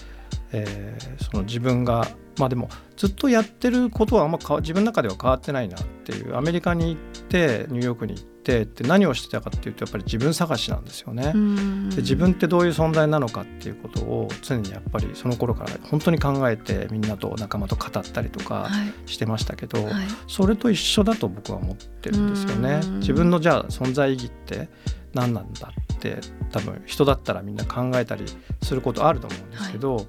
[0.52, 6.36] えーその自分がまあでもずっとやってることはあんま自分の中では変わってないなっていう。
[6.36, 11.32] アメリカに行ってニューヨークに行ってって何をしてたかっていうとやっぱり自分探しなんですよね。
[11.34, 11.90] うん。
[11.90, 18.70] で自分ってどういう存在なのかっていうことを常にやっぱりその頃から本当に考えてみんなと仲間と語ったりとかは
[19.06, 19.10] い。
[19.10, 19.94] してましたけど、はい。
[20.28, 22.82] それと一緒だと僕は思ってるんですよね。
[22.84, 23.00] うん。
[23.00, 24.70] 自分のじゃあ存在意義って
[25.14, 26.18] 何なんだって
[26.52, 28.26] 多分人だったらみんな考えたり
[28.62, 30.06] することあると思うんですけど、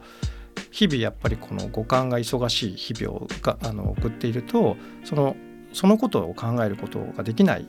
[0.71, 5.37] 日々やっぱりこの五感が忙しい日々をがあの送っているとその
[5.73, 7.67] そのことを考えることができない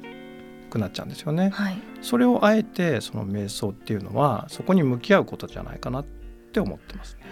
[0.70, 1.50] くなっちゃうんですよね。
[1.50, 1.78] はい。
[2.02, 6.06] それをあえてその瞑想っていうのはそこに向き合うことじゃないかなっ
[6.54, 7.24] て思ってますね。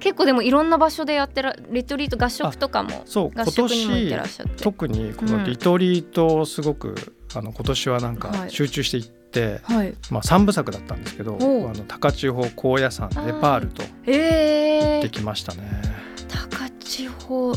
[0.00, 4.16] 結構でもいろんな場所でやってらリトリート合宿とかもそう今年
[4.60, 6.94] 特にこのリトリートをすごく、
[7.34, 8.50] あの今年はなんかはい。
[8.50, 9.94] 集中していって、はい。
[10.10, 15.82] まあ3部作だったんですけどあの高千穂高野山ネパールと行えー、ってきましたね。
[16.28, 17.54] 高千穂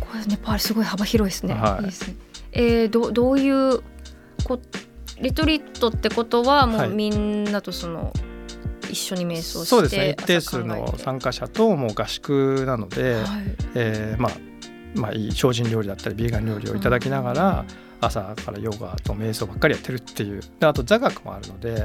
[0.00, 1.84] こうネパールすごい幅広いですね、はい。
[1.84, 2.16] いですね。
[2.52, 3.82] えー、どどういう
[4.46, 4.60] こ
[5.20, 6.90] リトリートってことはもはい。
[6.90, 8.12] うみんなとその、
[8.90, 10.10] 一緒に瞑想してそうですね。
[10.10, 13.24] 一定数の参加者ともう合宿なので、はい。
[13.74, 14.32] えーまあ
[14.94, 17.64] まあいい精進料理だったりビーガン料理をいただきながら、
[18.00, 20.40] 朝からヨガと瞑想ばっかりやってるっていう。
[20.60, 21.84] であと座学もあるので、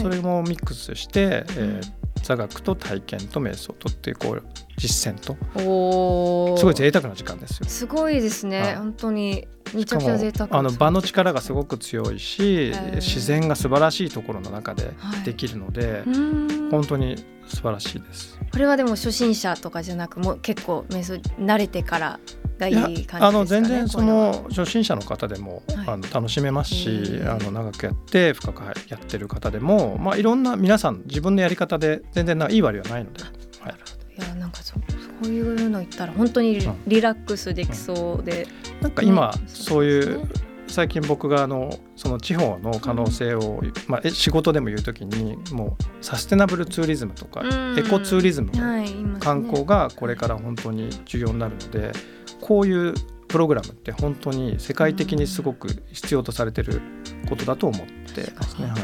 [0.00, 1.80] それもミックスして、え
[2.22, 4.42] 座学と体験と瞑想とってこう
[4.76, 5.36] 実践と。
[5.60, 6.58] おー。
[6.58, 7.68] すごい贅沢な時間ですよ。
[7.68, 8.76] すごいですね、はい。
[8.76, 9.46] 本当に。
[9.74, 12.96] めちゃくちゃ贅沢あの場の力がすごく強いしー。
[12.96, 15.22] 自然が素晴らしいところの中ではい。
[15.24, 16.70] できるのでう、ーん。
[16.70, 18.38] 本当に素晴らしいです。
[18.50, 22.20] これはでも初心者とかじゃなくもう結構瞑想慣れてから
[22.58, 25.88] がいい感じですかねあの全然その初心者の方でも、はい。
[25.88, 33.32] あの楽しめますしあの長くやって深くやってる方でも、まあ、いろんな皆さん自分のやり方で全然ないい悪いはないので、はい
[33.70, 34.82] いやなんかそう
[35.22, 36.74] そういうの言ったら本当にリうん。
[36.86, 38.46] リラックスできそうで、
[38.80, 40.28] なんか今、ねそういう
[40.66, 47.78] 最近僕があのその地方の可能性を、まあ、え仕事でも言う時にもうサステナブルツーリズムとか、うん。
[47.78, 51.92] エコツーリズムの観光がこれから本当に重要になるので
[52.40, 52.94] こういう
[53.28, 56.80] プログラムって本当に世界的にすごく必要とされてる
[57.28, 58.68] ことだと思ってますね。
[58.68, 58.80] はい。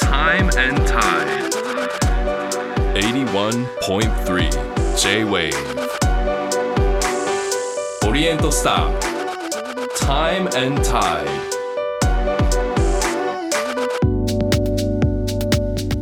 [0.00, 1.37] Time and Tide.
[2.98, 4.50] 81.3
[4.96, 5.52] J-Wave
[8.08, 8.98] オリエントスター
[10.04, 11.24] Time and Tide.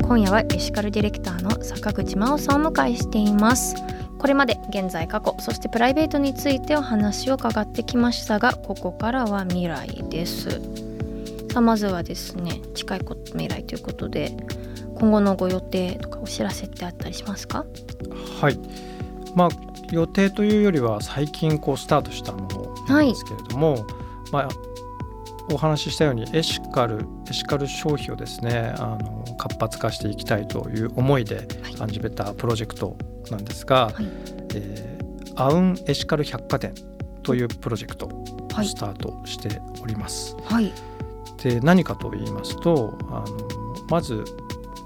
[0.06, 3.74] 今夜はエシカルディレクターの坂口真央さんを迎えしています。
[4.16, 10.48] これまで現在過去そしてプライベートについてお話を伺ってきましたがここからは未来です。
[11.52, 14.34] さあまずはですね近いこと未来ということで
[14.98, 17.64] 今後のご予定とかお知らせってあったりしますか？
[18.40, 18.58] はい。
[19.34, 19.48] まあ、
[19.92, 23.86] 予定というよりは最近こうスタートしたものなんですけれども、
[24.32, 24.48] まあ、
[25.52, 31.46] お話ししたようにエシカルエシカル消費をですねあの活発化していきたいという思いで
[31.78, 32.96] 始めたプロジェクト
[33.30, 34.06] なんですが、はい。
[34.54, 34.96] えー
[35.38, 36.72] アウンエシカル百貨店
[37.22, 38.66] というプロジェクトをはい。
[38.66, 40.34] スタートしております。
[40.44, 40.72] はい。
[41.42, 43.36] で何かと言いますとあの
[43.90, 44.24] まず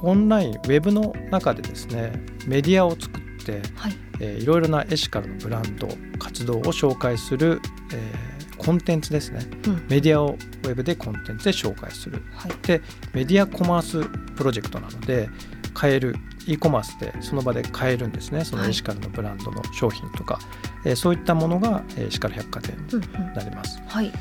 [0.03, 2.13] オンラインウェブの中でですね
[2.47, 3.97] メディアを作って、はい。
[4.21, 7.61] えーいろいろなエシカルのブランド活動を紹介する、
[7.93, 9.41] えーコンテンツですね。
[9.67, 9.87] うん。
[9.89, 12.23] メディアをウェブでコンテンツで紹介する。
[12.35, 12.53] はい。
[12.67, 12.83] で
[13.15, 14.05] メディアコマース
[14.37, 15.31] プロジェクトなので
[15.73, 16.15] 買える
[16.47, 18.45] e コマースでその場で買えるんですね。
[18.45, 18.71] そのはい。
[18.71, 20.39] エシカルのブランドの商品とか、
[20.85, 23.33] えーそういったものがえーエシカル百貨店にうんうん。
[23.35, 23.81] なります。
[23.87, 24.13] はい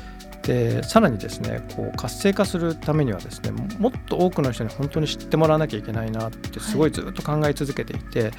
[0.50, 8.32] ででさらにですねこう活性化するためにはですねもっと多くの人に本当に知ってもらわなきゃいけないなってすごいずっと考え続けていて、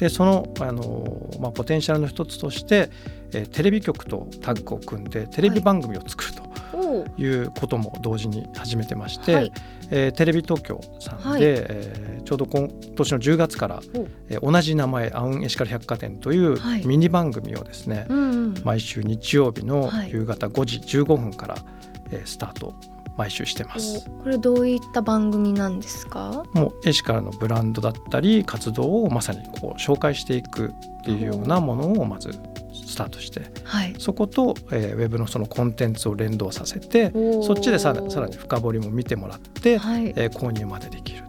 [0.00, 2.90] でそのあの、まあ、ポテンシャルの一つとして、
[3.32, 6.41] えーテレビ局とタッグを組んでテレビ番組を作ると。
[6.41, 6.41] おー
[7.16, 9.52] いうことも同時に始めてまして、はい。
[9.90, 11.40] えーテレビ東京さんで、はい。
[11.42, 16.86] えーちょうど今年の10月からお、えー同じ名前「アウンエシカル百貨店」というはい。
[16.86, 18.54] ミニ番組をですね、うんうん。
[18.64, 20.10] 毎週日曜日のはい。
[20.10, 21.56] 夕方5時15分から、
[22.10, 22.74] えースタート
[23.16, 24.06] 毎週してます。
[24.08, 26.44] おこれどういった番組なんですか？
[26.52, 32.32] もうエシカルのブランドだったり活動をまさにこう紹介していくっていうようなものをまず
[32.86, 33.94] スタートしてはい。
[33.98, 40.08] そこと、えーウェブのそのコンテンツを連動させてそっちでさらさらに深掘りも見てもらって、はい。
[40.16, 41.22] えー購入までできる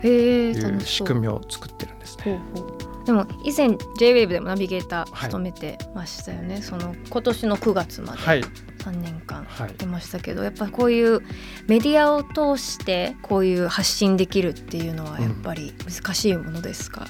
[0.00, 2.24] という仕組みを作ってるんですね。
[2.54, 2.76] ほうほう。
[3.06, 8.18] でも以前 JWAVE でもナビゲーター務めてましたよね、その今年の9月まで。
[8.18, 8.42] はい、
[8.86, 9.74] 3年間はい。
[9.76, 11.20] 出ましたけど、やっぱこういう
[11.66, 17.06] メディアを通してこういう発信できるっていうのはやっぱり難しいものですか、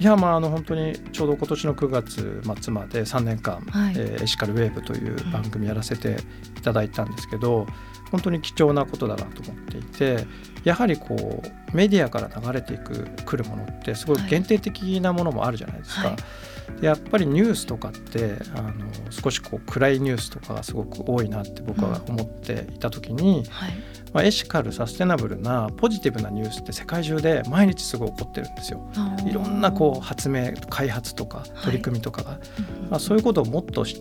[0.00, 3.94] いやまああの本当にちょうど今年の9月末まで3年間、はい。
[3.96, 6.16] えーエシカルウェーブという番組やらせて
[6.58, 7.66] いただいたんですけど、
[8.10, 10.26] 本当に貴重なことだなと思っていて
[10.62, 14.30] やはりこうメディアから流れていくくるものってすごいはい。
[14.30, 16.08] 限定的なものもあるじゃないですか。
[16.08, 16.16] はい
[16.80, 18.72] でやっぱりニュースとかってあの
[19.10, 23.72] 少しこう暗いニュースとかがすごく多いなって僕は思っていた時に、はい。
[24.12, 28.88] まあ、エシカルサステナブルなポジティブなニュースって世界中で毎日すごい起こってるんですよ。
[29.28, 32.38] いろんなこう発明開発とか取り組みとかが、
[32.82, 34.00] うんまあ、そういうことをもっと知っ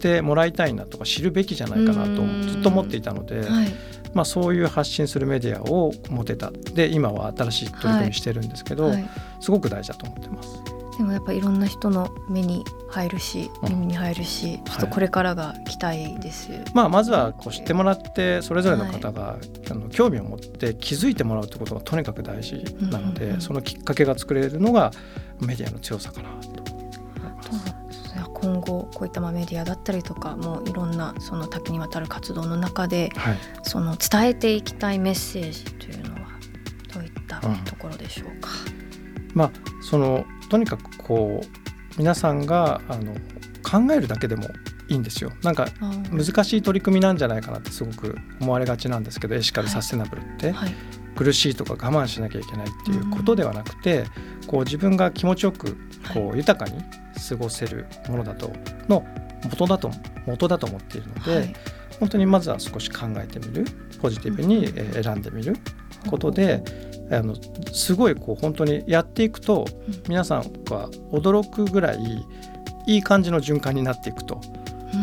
[0.00, 2.48] てもらいたいなとか知るべきじゃないかなとうん。
[2.48, 3.68] ずっと思っていたので、はい。
[4.14, 9.08] まあ、そういう発信するメディアを持てたで今は新しい取り組みしてるんですけど、はい。
[9.40, 10.81] すごく大事だと思ってます。
[10.98, 13.68] でもやっぱいろんな人の目に入るしうん。
[13.70, 19.38] 耳に入るし、ちょっとこれからが期待ですよ、まあ、まずはこう知ってもらってそれぞれの方が、
[19.70, 23.34] あの興味を持って気づいてもらうってことがとにかく大事なので、うんうん。
[23.36, 24.92] うんそのきっかけが作れるのが
[25.40, 26.62] メディアの強さかなと。
[28.42, 33.38] 今後こういったまあメディアだったりとかもういろんなその多岐にわたる活動の中ではい。
[33.62, 36.28] その伝えていきたいメッセージというのは
[36.92, 38.48] どういったうんところでしょうか。
[39.34, 39.50] まあ、
[39.80, 41.46] そのとにかくこう
[41.96, 43.14] 皆さんがあの
[43.62, 44.50] 考えるだけでも
[44.86, 45.32] いいんですよ。
[45.42, 45.66] なんか
[46.10, 50.74] 難しい取り組みなんじゃないかなってすごく思われがちなんですけどエシカルはいサステナブルって、はい。
[51.16, 54.04] 苦しいとか我慢しなきゃいけないっていうことではなくて、
[54.46, 55.78] こう自分が気持ちよく
[56.12, 56.82] こう豊かに
[57.30, 58.52] 過ごせるものだと
[58.88, 59.06] の
[59.44, 59.90] 元だと
[60.26, 61.54] 元だと思っているので、はい。
[61.98, 63.64] 本当にまずは少し考えてみる。
[64.02, 65.56] ポジティブにえー選んでみる
[66.10, 66.62] ことで、
[67.16, 67.34] あの
[67.72, 70.02] すごいこう本当にやっていくとうん。
[70.08, 72.24] 皆さんが驚くぐらい
[72.86, 74.40] いい感じの循環になっていくと。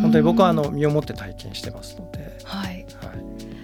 [0.02, 2.86] 本当に僕はあの身をもって体験してますので、はい、はい、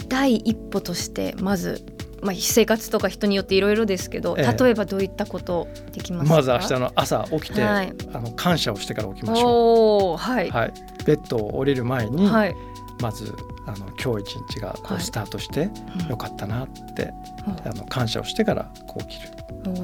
[0.08, 1.86] 第一歩としてまず、
[2.24, 4.64] まあ、生活とか人によっていろいろですけど、ええ。
[4.64, 6.36] 例えばどういったことできますか？
[6.38, 7.94] まず明日の朝起きて、はい。
[8.12, 10.74] あの感謝をしてから起きましょおおはい、う、はい、
[11.06, 12.56] ベッドを降りる前に、はい。
[13.02, 13.32] まず
[13.67, 15.69] あの今日一日がこはいうスタートして
[16.04, 17.13] うんよかったなって、
[17.47, 17.71] うん。
[17.71, 19.30] あの感謝をしてからこう起きる。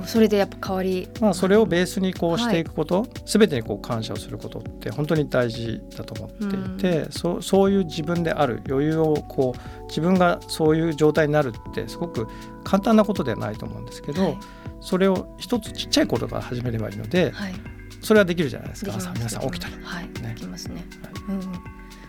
[0.06, 1.10] それでやっぱ変わり。
[1.20, 12.28] まあ、それをベースにこうしていくこと、すべてにこう感謝をすることって本当に大事だと思っていて、そうそういう自分である余裕をこう自分がそういう状態になるってすごく
[12.64, 14.38] 簡単なことではないと思うんですけど、はい。
[14.82, 17.54] それを一つちっちゃいことから始めればいいのではい。
[18.02, 18.96] それはできるじゃないですか。
[18.96, 19.78] 朝皆さん起きたら。
[19.84, 20.34] はい、ね。
[20.34, 20.84] できますね。
[21.04, 21.14] はい。
[21.30, 21.54] うんうん、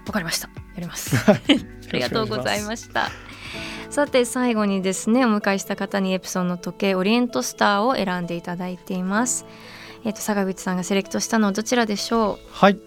[0.06, 0.48] わかりました。
[0.74, 1.16] やります。
[1.30, 1.40] あ
[1.92, 3.10] りがとうございました。
[3.90, 9.44] さて最後にですねお迎えした方にエプソンの時計オリエントスターを選んでいただいています。
[10.04, 12.78] えっ、と坂口さんがセレクトしたのはどちらでしょはい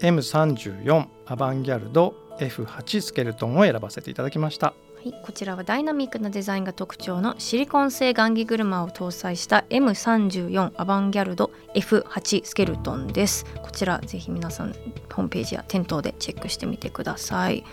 [0.00, 4.74] M34 アバンギャルド F8 スケルトンを選ばせていただきました。
[5.04, 5.08] う。
[5.10, 13.44] はい、こちらはダイナミックなデザインが特徴のシリコン製雁木車を搭載した M34 アバンギャルド F8 スケルトンです。
[13.62, 17.64] こちらぜひ皆さんホームページや店頭でチェックしてみてください。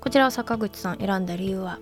[0.00, 1.78] こちらは坂口さん選んだ理由は？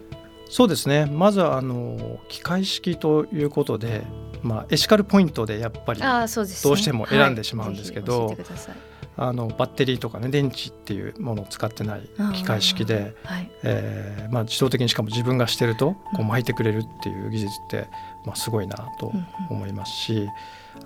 [0.50, 4.02] そうですねまずはあの機械式ということで、
[4.42, 6.28] まあ、エシカルポイントでやっぱりどう
[6.76, 8.36] しても選んでしまうんですけどはい
[9.22, 13.50] あのバッテリーとかね電池っていうものを使ってない機械式で、はい。
[13.62, 17.87] えーまあ、自動的にしかも自分がしてるとこう巻いてくれるっていう技術って、
[18.24, 19.12] まあ、すごいなと
[19.50, 20.26] 思いますし、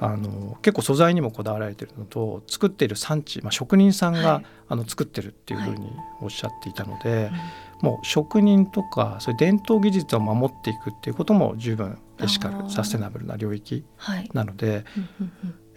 [0.01, 4.47] あの結構素材にもこだわられてるのと作っている産地、まあ、職人さんが、はい。
[4.67, 5.93] あの作ってるっていうふうに
[6.23, 7.31] おっしゃっていたので、
[7.83, 14.85] もう職人とかそういう伝統技術を守っていくっていうことも十分エシカルサステナブルな領域はい、なので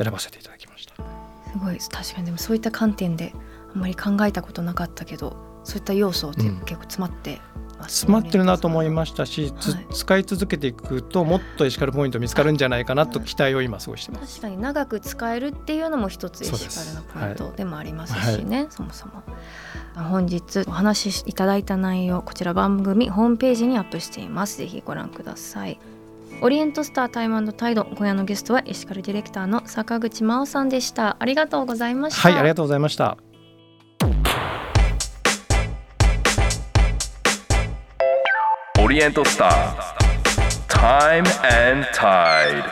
[0.01, 1.26] 選ばせていただきました。
[1.51, 3.33] すごい確かにでもそういった観点で
[3.73, 7.41] あんまり考えたことなかったけどそういった要素って結構詰まって
[7.77, 9.87] ます詰まってるなと思いましたし、つはい。
[9.93, 14.41] 使い続けていくともっとエシカルポイント見つかるんじゃないかなと期待を今すごいしてます。
[14.41, 18.35] 確かに長く使えるっていうのも一つエシカルなポイントでもありますはい。
[18.35, 19.23] しね、そもそも。
[19.95, 24.57] 本日お話しいただいた内容こちら番組ホームページにアップしています。
[24.57, 25.79] ぜひご覧ください
[26.39, 31.17] オリエントスタータイムタイド今夜のゲストはエシカルディレクターの坂口真央さんでした。
[31.19, 32.29] ありがとうございました。
[32.29, 33.17] はい、ありがとうございました。
[38.79, 39.97] オリエントスター
[40.69, 41.25] Time
[41.71, 42.63] and Tide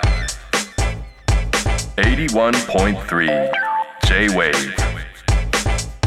[1.97, 3.51] 81.3
[4.07, 4.53] J-Wave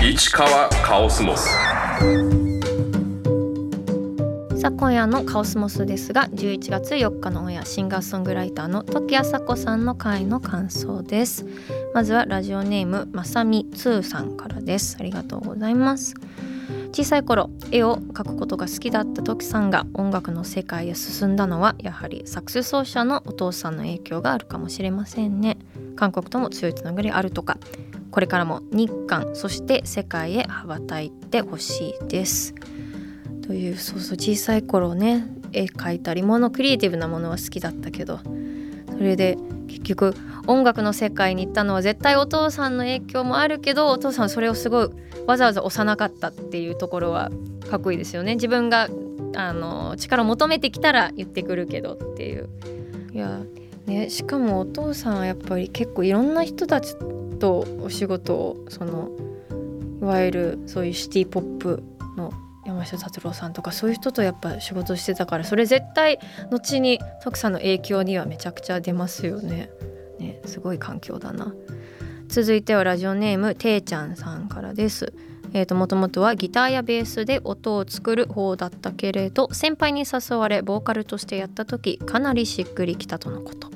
[0.00, 1.50] 市川カオスモス
[4.68, 11.46] さあ今夜のカオスモスですが11月4日のオンエアシンガーソングライターの時あさこさんの回の感想です。
[11.94, 14.98] まずはラジオネームまさみつーさんからです。
[15.00, 16.12] ありがとうございます。
[16.92, 25.56] 小さい頃絵を描くことが好きだった時さんが音楽の世界へ進んだのはやはりサックス奏者のお父さんの影響があるかもしれませんね。
[25.96, 27.56] 韓国とも強いつながりあるとか。
[28.10, 32.54] これからも日韓そして世界へ羽ばたいてほしいです。
[33.48, 38.20] というそうそう小さい頃ね絵描いたりものクリエイティブなものは好きだったけど
[38.92, 40.14] それで結局
[40.46, 44.90] 音楽の世界に行ったのは絶対お父さんの影響もあるけどお父さんそれをすごい
[45.26, 47.30] わざわざ押さなかったっていうところは
[47.70, 48.34] かっこいいですよね。
[48.34, 48.88] 自分が
[49.34, 52.48] あの力を求めてきたら言ってくるけどっていう。
[53.12, 53.40] いや
[53.86, 56.96] ねしかもお父さんはやっぱり結構いろんな人たち
[57.38, 59.10] とお仕事をその
[60.02, 61.82] いわゆるそういうシティポップ
[62.16, 62.32] の
[62.78, 66.18] 山下達郎さんとかそういう人とやっぱ仕事してたからそれ絶対
[66.50, 69.70] 後に徳さんの影響にはめちゃくちゃ出ますよね。
[70.18, 71.54] ねすごい環境だな。
[72.28, 75.12] 続いてはラジオネームていちゃんさんからです。
[75.54, 83.70] えー、ともともとはギターやベースで音を作る方だったけれど先輩に誘われボーカルとしてやった時かなりしっくりきたとのこと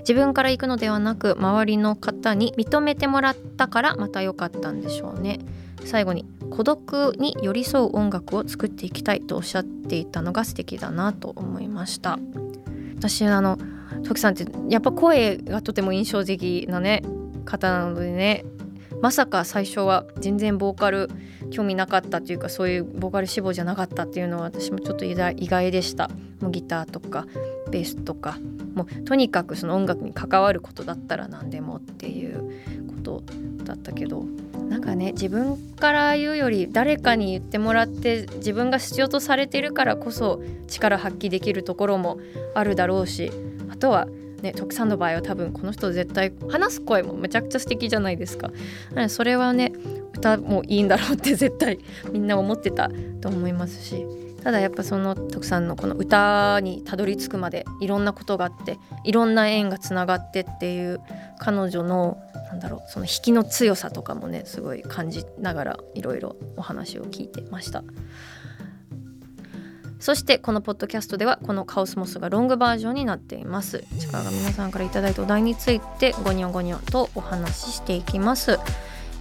[0.00, 5.38] 自分から行くのではなく周りの方に認めてもらったからまた良かったんでしょうね
[5.84, 12.16] 最後に孤独に寄り添う音楽を作っていきたいとおっしゃっていたのが素敵だなと思いました。
[12.96, 13.58] 私あの
[14.04, 17.02] 徳さんってやっぱ声がとても印象的なね
[17.44, 18.44] 方なのでね
[19.02, 21.10] まさか最初は全然ボーカル
[21.50, 26.08] 興味なかったっていうかそういうボーカル志望じゃなかったっていうのは私もちょっと意外意外でした。
[26.40, 27.26] もうギターとか
[27.70, 28.38] ベースとか
[28.74, 32.44] もうとにかくその音楽に関わることだったら何でもっていう
[32.94, 33.24] こと
[33.64, 34.24] だったけど
[34.68, 42.18] なんかね自分から言うより誰かに言ってもらって自分が必要とされているからこそ力発揮できるところも
[42.54, 43.30] あるだろうし
[43.70, 44.06] あとは
[44.42, 48.50] ね徳さんの場合は多分この人絶対話す声もめちゃくちゃ素敵じゃないですか。
[49.08, 49.72] それはね
[50.14, 51.78] 歌もいいんだろうって絶対
[52.12, 54.06] みんな思ってたと思いますし
[54.44, 61.00] ただやっぱその徳さんのこの歌にたどり着くまでいろんなことがあっていろんな縁がつながってっていう
[61.38, 67.82] 彼女のなんだろうその引きの強さとかもねすごい感じながらいろいろお話を聞いてました。
[69.98, 73.82] そしてこのポッドキャストではこのカオスモスがロングバージョンになっています。
[73.98, 78.58] 力が皆さんからいいたお題についてゴニョゴニョとお話ししていきます。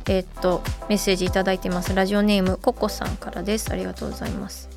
[0.07, 1.95] えっとメッセージいただいてます。
[1.95, 3.71] ラジオネームココさんからです。
[3.71, 4.72] ありがとうございます。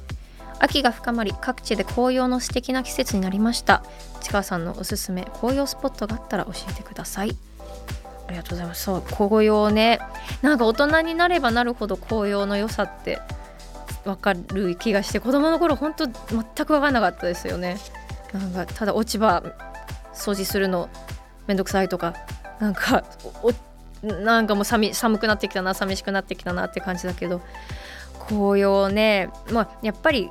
[0.59, 3.83] 秋が深まり各地で紅葉の素敵な季節になりました。
[4.21, 7.37] 市川さんのおすすめ紅葉スポットがあったら教えてください。
[8.27, 8.83] ありがとうございます。
[8.85, 10.01] そう紅葉ね。
[10.43, 13.21] なんか大人になればなるほど紅葉の良さって
[14.05, 17.79] 分かる気がして子供の頃本当全く分かんなかったですよね。
[18.33, 19.43] なんかただ落ち葉
[20.15, 20.89] 掃除するの
[21.47, 22.15] めんどくさいとか
[22.59, 23.05] なんか
[23.43, 23.53] お
[24.07, 27.41] なんかもう寒寒くなってきたな寂しくなってきたなって感じだけど
[28.29, 29.31] 紅葉ね。
[29.53, 30.31] まあやっぱり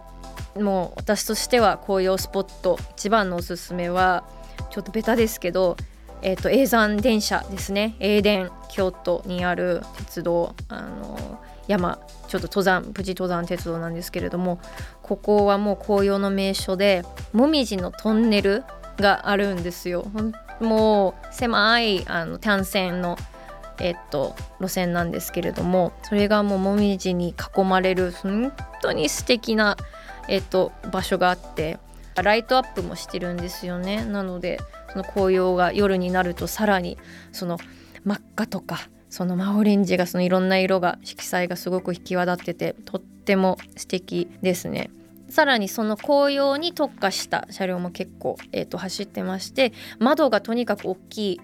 [0.55, 4.23] もう私としては紅葉スポット一番のおすすめは
[4.69, 5.77] ちょっとベタですけど
[6.21, 7.95] えー、と永山電車ですね。
[7.99, 14.59] 永電京都にある鉄道あの山ちょっと登山プチ登山鉄道なんですけれども
[15.03, 18.63] ここはもう紅葉の名所でもみじのトンネル
[18.97, 20.07] があるんですよ。
[20.59, 23.17] もう狭いあの単線の
[23.79, 29.77] えっと路線なんですけれどもそれがもうもみじに囲まれる本当に素敵な
[30.27, 31.77] えっと場所があって
[32.21, 34.59] ライトアップもしてるんですよねなので
[34.91, 36.97] その紅葉が夜になるとさらに
[37.31, 37.57] その
[38.03, 44.89] 真っ赤とかその真オレンジがそのいろんな色が色彩がすごく引き渡っててとっても素敵ですね。
[45.29, 51.41] さらにその紅葉に特化した車両も結構、えー、と走ってまして窓がとにかく大きい、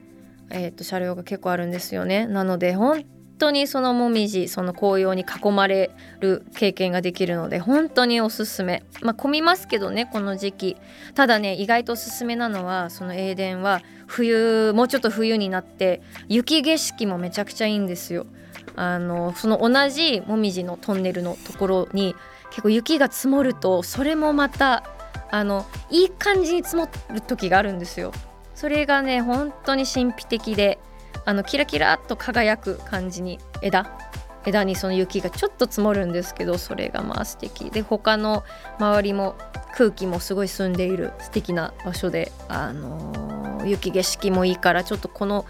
[0.50, 2.28] えー、と車両が結構あるんですよね。
[2.28, 3.04] なので本
[3.42, 5.90] 当にそのもみじその紅葉に囲まれ
[6.20, 8.84] る経験ができるので本当におすすめ。
[9.02, 10.78] まあ混みますけどねこの時期。
[11.16, 18.28] ただね意外とおすすめなのはそのエーデンは冬もうちょっと冬になって雪景色もめちゃくちゃいいんですよ。
[18.76, 22.16] あのその同じもみじのトンネルのところに
[22.52, 24.84] 結構雪が積もるとそれもまた
[25.32, 28.12] あのいい感じに積もる時があるんですよ。
[28.54, 30.78] それがね本当に神秘的で
[31.26, 33.98] あのキラキラっと輝く感じに枝？
[34.46, 37.70] 枝にその雪がちょっと積もるんですけどそれがまあ素敵。
[37.70, 38.44] で他の
[38.80, 39.36] 周りも
[39.76, 45.46] 空気もすごい澄んでいる素敵な場所であのー雪景色もいいからちょっとこの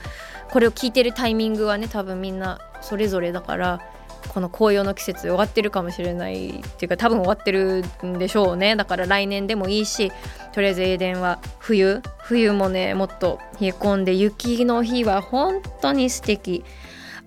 [0.51, 3.81] これを聞いてるタイミングはね多分みんなそれぞれだから
[4.29, 10.11] この紅葉の季節終わってるかもしれないっていうか多分終わってるんでしょうねだから来年でもいいし
[10.53, 16.63] とりあえずエーデンは冬冬もねもっと冷え込んで雪の日は本当に素敵。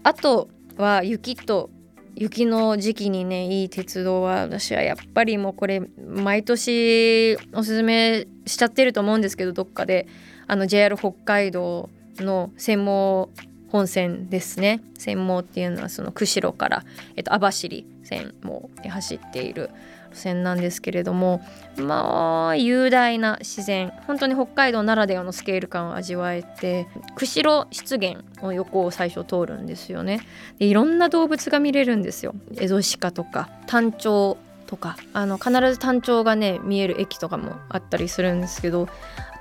[0.02, 1.70] あとは雪と
[2.14, 10.06] 雪の時期にねいい鉄道は私はやっぱりもうこれ毎年おすすめしちゃってると思うんですけどどっかで
[10.46, 11.88] あの JR 北海道
[12.18, 13.30] の専門
[13.74, 14.80] 本線ですね。
[14.96, 16.84] 専門っていうのはその釧路から、
[17.16, 19.68] えっと、網走線も走っている
[20.12, 21.44] 路線なんですけれども
[21.76, 30.20] まあ雄大な自然本当に北海道ならではのスケール感を味わえて釧路湿原の横を最初通るんですよね。
[30.60, 32.32] でいろんな動物が見れるんですよ。
[32.58, 34.36] エゾシカとかタンチョウ
[34.68, 38.88] とかあの必ずタンチョウがね見える駅とかもあったりするんですけど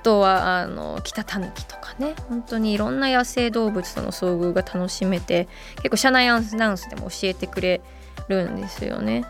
[0.04, 7.80] とはあの北タヌキとかね本当にいろんな野生動物との遭遇が楽しめて結構車内アナウンスでも教えてくれ
[8.28, 9.24] るんですよね。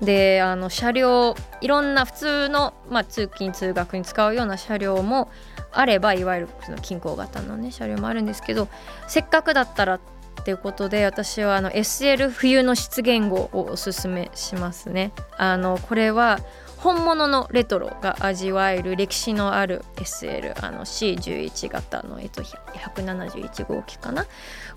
[0.00, 5.30] であの車両いろんな普通の、まあ、通勤通学に使うような車両も
[5.70, 8.68] あればいわゆるその近郊型のね車両もあるんですけど
[9.06, 10.00] せっかくだったらっ
[10.44, 15.12] ていうことで私はあの SL 冬の湿原号をおすすめしますね。
[15.36, 16.40] あのこれは
[16.84, 24.26] 本物のレトロが味わえる歴史のある SL あの C11 型の、えっと、171号機かな？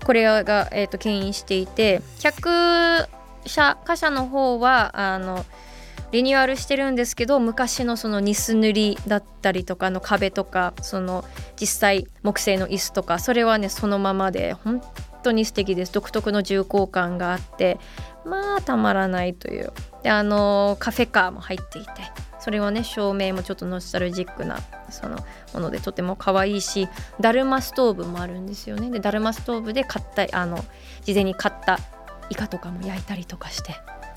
[0.06, 3.08] これが、えっと、牽引していて100
[3.44, 5.44] 車貨車の方はあの
[6.10, 11.26] リニューアルしてるんですけど昔のそのニス塗りだったりとかの壁とかその
[11.60, 14.80] 実際木製の椅子とかそれはねそのままで本
[15.22, 15.92] 当に素敵です。
[15.92, 17.78] 独特の重厚感があって
[18.28, 19.72] まあたまらないという。
[20.02, 21.90] であのカフェカーも入っていて
[22.38, 24.60] それはね照明もちょっとノスタルジックな
[24.90, 25.18] その
[25.52, 26.88] ものでとても可愛いし
[27.20, 28.90] だるまストーブもあるんですよね。
[28.90, 30.64] でだるまストーブで買ったあの
[31.02, 31.78] 事前に買った
[32.30, 33.74] イカとかも焼いたりとかして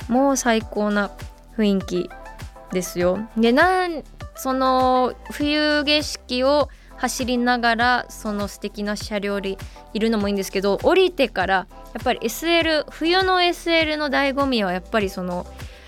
[0.08, 1.10] もう最高な
[1.58, 2.10] 雰囲気
[2.72, 3.20] ですよ。
[3.38, 4.04] でなん
[4.36, 6.70] その冬景色を
[7.02, 9.58] 走りながらその素敵な車両に
[9.96, 15.48] いるのもいいんですけど降りてからやっぱり SL 冬の SL の醍醐味はやっぱりその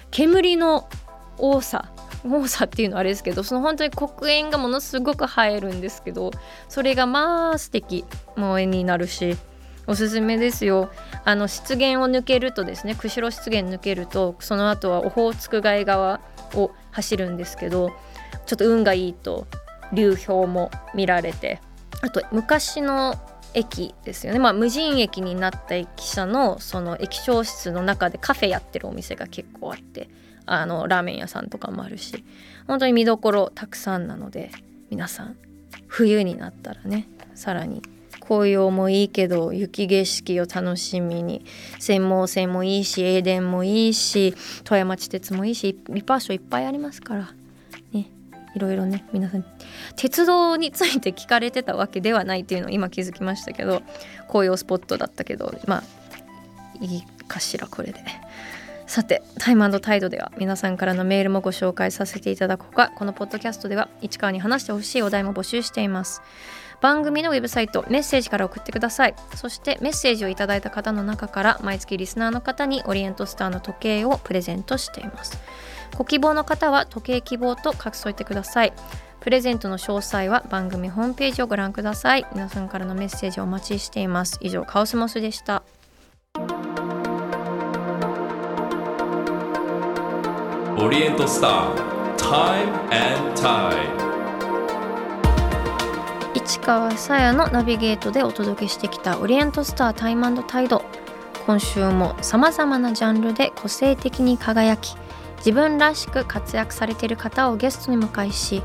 [0.10, 0.90] 煙の
[1.38, 1.92] 多さ
[2.26, 6.32] 多さっていうのはあれですけどその本当に黒煙がものすごく映えるんですけど
[6.68, 8.06] それがまあ素敵
[8.36, 9.38] もう絵になるし
[9.86, 10.90] おすすめですよ。
[11.26, 16.22] あの湿原を抜けるとですね釧路湿原抜けるとその後はオホーツク海側
[16.56, 17.92] を走るんですけど
[18.46, 19.46] ちょっと運がいいと
[19.92, 21.62] 流氷も見られて
[22.02, 23.16] あと昔の
[23.54, 30.10] 駅ですよね、まあ、無人駅になった駅舎のその駅長室の中でカフェやってるお店が結構あって
[30.46, 32.24] あのラーメン屋さんとかもあるし
[32.68, 34.52] 本当に見どころたくさんなので
[34.90, 35.38] 皆さん
[35.88, 37.82] 冬になったらねさらに
[38.20, 41.46] 紅葉もいいけど雪景色を楽しみに
[41.80, 47.34] 専門線もいいしエーデンもいいし富山地鉄もいいしリパーションいっぱいありますから
[48.56, 49.46] いろいろね皆さん
[49.96, 53.82] 鉄道について聞かれてたわけではないっていうのを今気づきましたけど
[54.28, 55.84] 紅葉スポットだったけどまあ
[56.82, 58.04] いいかしらこれで。
[58.86, 62.92] さてタイムタイドでは皆さんからのメールもご紹介させていただくほか。
[62.96, 66.22] このポッドキャストでは市川に話してほしいお題も募集しています。
[66.82, 69.16] 番組のウェブサイトメッセージから送ってください。
[69.36, 75.40] そしてメッセージをいただいた方の中から毎月リスナーの方にオリエントスターの時計をプレゼントしています。
[75.98, 78.74] ご希望の方は時計希望と書き添えてください。
[79.20, 82.26] プレゼントの詳細は番組ホームページをご覧ください。
[82.34, 84.38] 皆さんからのメッセージをお待ちしています。
[84.42, 85.64] 以上カオスモスでした。
[90.78, 94.04] オリエントスター Time and Tide
[96.36, 100.84] 市川さやのナビゲートでお届けしてきたオリエントスタータイムタイド。
[101.46, 104.96] 今週もさまざまなジャンルで個性的に輝き
[105.46, 108.64] 自分らしく活躍されている方をゲストに迎えし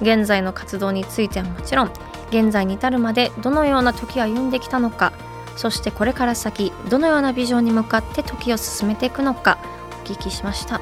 [0.00, 1.92] 現在の活動についてはもちろん
[2.30, 5.12] 現在に至るまでどのような時を歩んできたのか
[5.56, 9.58] そしてこれから先どのようなビジョンに向かって時を進めていくのか
[10.02, 10.80] お聞きしました。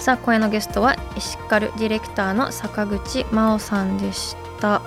[0.00, 4.80] さあ今夜のゲストはエシカルディレクターの坂口真央さんでした。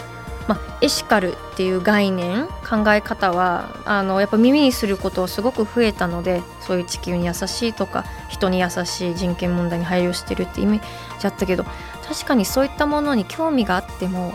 [0.48, 11.64] まあ、エシカルっていう概念考え方はあのやっぱ耳にすることすごく増えたのでそういう地球に優しいとか人に優しい人権問題に配慮してるってイメージあったけど
[12.08, 14.34] 確かにそういったものに興味があっても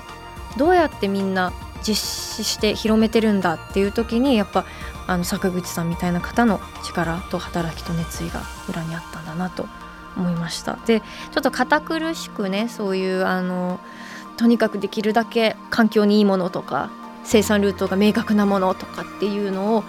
[0.56, 1.52] どうやってみんな
[1.86, 4.64] 実施して広めてるんだっていう時にやっぱ
[5.06, 9.66] あの坂口さんみたいな方の力と働きと熱意が裏にあったんだなと
[10.16, 10.78] 思いました。
[10.86, 13.80] でちょっと堅苦しくねそういうあの
[14.38, 16.90] とにかくできるだけ環境にいいものとか
[17.24, 19.84] 生産ルートが明確なものとかっていうのを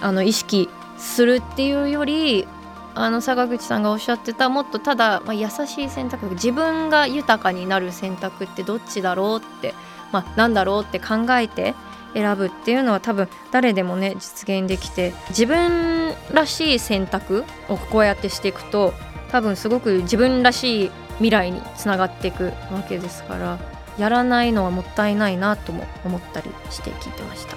[0.00, 2.48] あの意識するっていうより
[2.94, 9.74] あの坂口さんがおっしゃってたもっとただ、まあ、優しい選択自分が豊かになる選択ってどっちだろうって、
[10.12, 11.74] まあ、なんだろうって考えて
[12.14, 18.92] 選ぶっていうのは多分誰でもね実現できて自分らしい選択をこうやってしていくと
[19.30, 23.79] 多分すごく自分らしい未来につながっていくわけですから。
[24.00, 27.56] やらないのはもったいないなとも思ったりして聞いてました。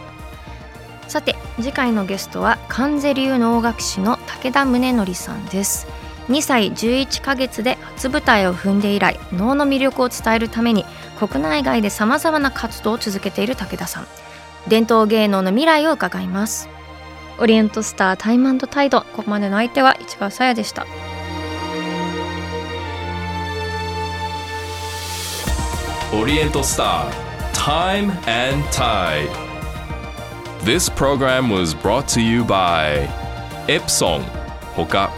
[1.07, 5.87] さて次回のゲストは関税流能楽師の武田宗則さんです。
[6.29, 10.85] 2歳11ヶ月で初舞台を踏んで以来能の魅力を伝えるために
[11.19, 14.07] 国内外でさまざまな活動を続けている武田さん。
[14.67, 16.69] 伝統芸能の未来を伺います。
[17.39, 19.01] オリエントスタータイムタイド。
[19.01, 20.85] ここまでの相手は市川さやでした。
[26.15, 27.11] オリエントスター
[27.53, 29.27] Time and Tide
[30.63, 33.07] This program was brought to you by
[33.67, 34.21] Epson
[34.75, 35.11] ほか